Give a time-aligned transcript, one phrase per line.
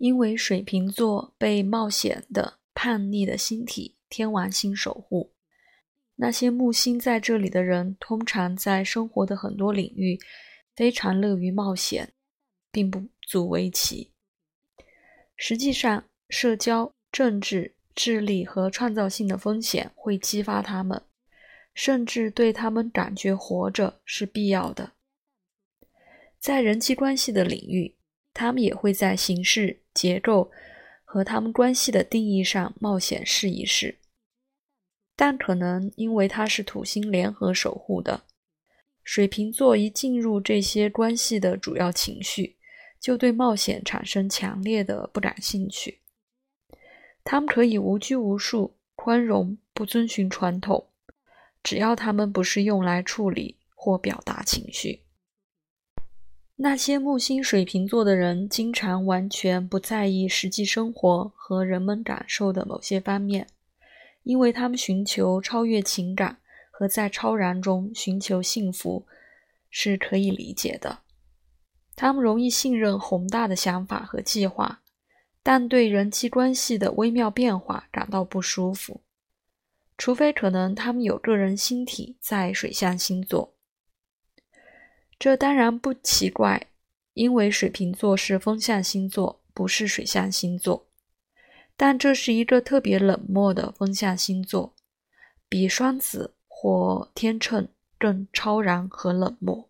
[0.00, 5.34] 因为水瓶座被冒险的叛逆的星体天王星守护，
[6.16, 10.18] 那些木星在这里的人，通常在生活的很多领域
[10.74, 12.14] 非常乐于冒险，
[12.72, 14.14] 并不足为奇。
[15.36, 21.02] 实际上，社交、政治、智力和创造性的风险会激发他们，
[21.74, 24.92] 甚至对他们感觉活着是必要的。
[26.38, 27.98] 在人际关系的领域，
[28.32, 29.82] 他们也会在形式。
[29.94, 30.50] 结构
[31.04, 33.98] 和他们关系的定义上冒险试一试，
[35.16, 38.22] 但可能因为它是土星联合守护的，
[39.02, 42.56] 水瓶座一进入这些关系的主要情绪，
[43.00, 46.00] 就对冒险产生强烈的不感兴趣。
[47.24, 50.88] 他们可以无拘无束、宽容、不遵循传统，
[51.62, 55.02] 只要他们不是用来处理或表达情绪。
[56.62, 63.46] 那些木星水瓶座的人经常完全不在意实际生活和人们感受的某些方面，
[64.24, 66.36] 因为他们寻求超越情感
[66.70, 69.06] 和在超然中寻求幸福
[69.70, 70.98] 是可以理解的。
[71.96, 74.82] 他们容易信任宏大的想法和计划，
[75.42, 79.00] 但对人际关系的微妙变化感到不舒服，
[79.96, 83.54] 除非可能他们有个人星体在水象星座。
[85.20, 86.68] 这当然不奇怪，
[87.12, 90.86] 因为水瓶座是风象星座，不是水象星座。
[91.76, 94.74] 但这是一个特别冷漠的风象星座，
[95.46, 99.68] 比双子或天秤更超然和冷漠。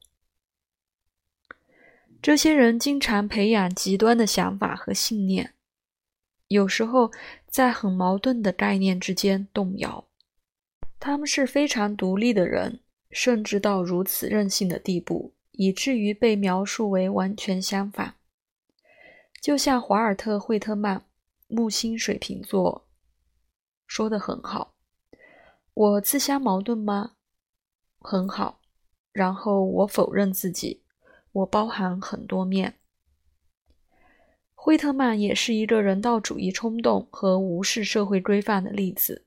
[2.23, 5.55] 这些人经常培养极端的想法和信念，
[6.47, 7.11] 有时候
[7.49, 10.07] 在很矛盾的概念之间动摇。
[11.01, 12.79] 他们是非常独立的人，
[13.11, 15.33] 甚至到如此任性的地步。
[15.61, 18.15] 以至于被描述为完全相反，
[19.43, 21.05] 就像华尔特·惠特曼，
[21.49, 22.89] 木星水瓶座
[23.87, 24.73] 说的很好
[25.75, 27.13] ：“我自相矛盾吗？
[27.99, 28.63] 很好。
[29.13, 30.83] 然后我否认自己，
[31.33, 32.79] 我包含很多面。”
[34.57, 39.27] 惠特曼也是一个人道主义冲动和无视社会规范的例子。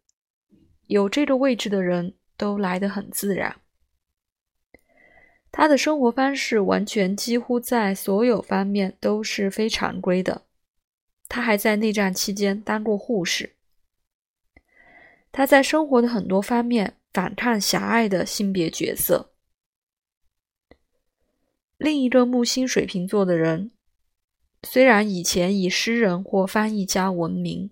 [0.87, 3.61] 有这个位置的人都来得很自然。
[5.55, 10.41] 他的生活方式完全几乎在所有方面都是非常规的。
[11.29, 13.53] 他还在内战期间当过护士。
[15.31, 19.31] 他在生活的很多方面反抗狭隘的性别角色。
[21.77, 23.69] 另一个木星水瓶座的人，
[24.63, 27.69] 虽然以前以诗人或翻译家闻名。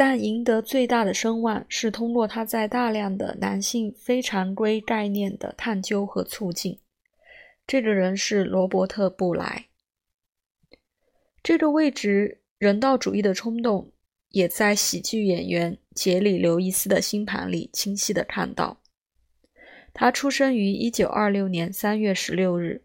[0.00, 6.78] 但赢得最大的声望是通过他在大量的男性非常规概念的探究和促进。
[7.66, 9.66] 这个人是罗伯特·布莱。
[11.42, 13.92] 这个位置人道主义的冲动
[14.30, 18.80] 也在喜剧演员杰里·刘易斯的星盘里清晰的看到。
[19.92, 22.84] 他出生于1926年3月16日。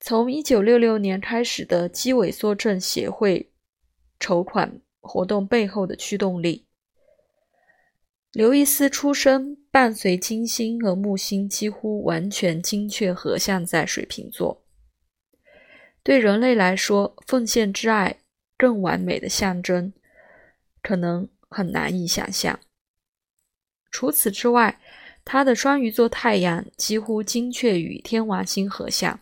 [0.00, 3.52] 从1966年开始的肌萎缩症协会
[4.18, 4.80] 筹款。
[5.00, 6.66] 活动背后的驱动力。
[8.32, 14.64] 刘易斯出生伴随金星和木星几乎完全精确合相在水瓶座。
[16.02, 18.20] 对人类来说，奉献之爱
[18.56, 19.92] 更完美的象征，
[20.80, 22.60] 可能很难以想象。
[23.90, 24.80] 除此之外，
[25.24, 29.18] 他的双鱼座太阳几乎精确与天王星合相，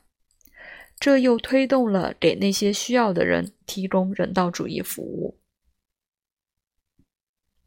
[1.01, 5.38] 这又推动了给那些需要的人提供人道主义服务。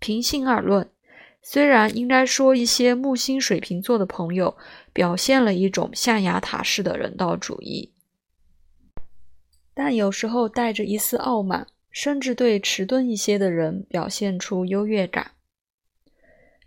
[0.02, 0.90] 平心而论，
[1.44, 4.58] 虽然应该说一些木星水瓶座的朋友
[4.92, 7.94] 表现了一种象牙塔式的人道主义，
[9.76, 15.34] 但有时候带着一丝傲慢，甚至对迟钝一些的人表现出优越感。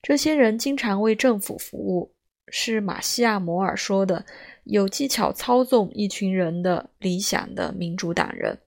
[0.00, 2.14] 这些人经常为政府服务，
[2.46, 4.24] 是马西亚·摩尔说的
[4.62, 8.60] 有技巧操纵一群人的理想的民主党人。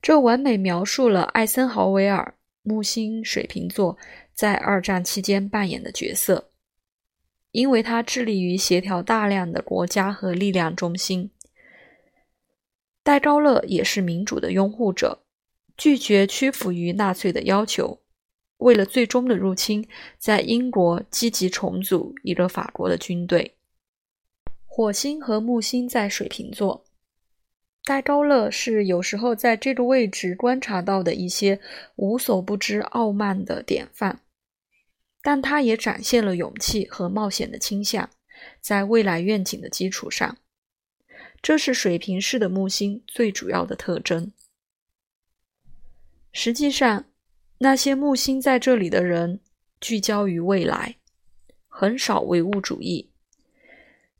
[0.00, 2.36] 这完美描述了艾森豪威尔。
[2.62, 3.98] 木星水瓶座
[4.32, 6.50] 在二战期间扮演的角色，
[7.50, 11.30] 因为他致力于协调大量的国家和力量中心。
[13.02, 15.24] 戴高乐也是民主的拥护者，
[15.76, 18.00] 拒绝屈服于纳粹的要求，
[18.58, 19.88] 为了最终的入侵，
[20.18, 23.56] 在英国积极重组一个法国的军队。
[24.64, 26.84] 火星和木星在水瓶座。
[27.84, 31.60] 戴高乐是有时候在这个位置观察到的一些
[31.96, 34.20] 无所不知、傲慢的典范，
[35.20, 38.08] 但他也展现了勇气和冒险的倾向，
[38.60, 40.38] 在未来愿景的基础上，
[41.42, 44.32] 这是水平式的木星最主要的特征。
[46.32, 47.04] 实际上，
[47.58, 49.40] 那些木星在这里的人
[49.80, 50.96] 聚焦于未来，
[51.66, 53.11] 很少唯物主义。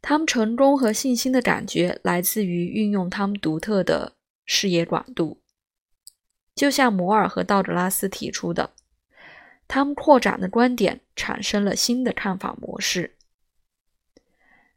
[0.03, 5.41] 他们成功和信心的感觉来自于运用他们独特的视野广度，
[6.57, 8.75] 就像摩尔和道格拉斯提出的，
[9.69, 13.17] 他们扩展的观点产生了新的看法模式。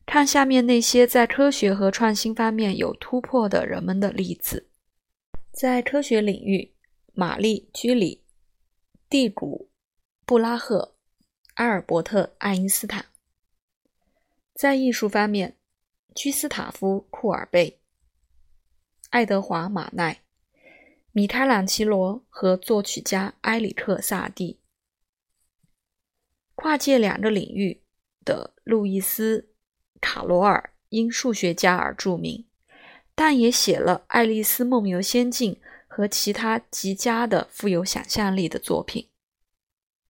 [0.05, 4.69] 看下面那些在科学和创新方面有突破的人们的例子。
[5.51, 6.75] 在科学领域，
[7.13, 8.21] 玛丽居里、
[9.09, 9.71] 蒂古、
[10.23, 10.93] 布拉赫、
[11.55, 13.05] 阿尔伯特·爱因斯坦；
[14.55, 15.57] 在艺术方面，
[16.15, 17.81] 居斯塔夫·库尔贝、
[19.09, 20.21] 爱德华·马奈、
[21.11, 24.59] 米开朗基罗和作曲家埃里克·萨蒂；
[26.55, 27.83] 跨界两个领域
[28.23, 29.51] 的路易斯。
[30.01, 32.45] 卡罗尔因数学家而著名，
[33.15, 35.53] 但也写了《爱丽丝梦游仙境》
[35.87, 39.09] 和其他极佳的富有想象力的作品。